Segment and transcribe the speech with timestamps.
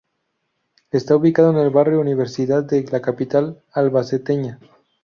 [0.89, 4.57] Está ubicado en el barrio Universidad de la capital albaceteña.